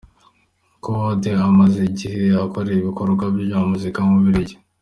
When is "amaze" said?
1.49-1.79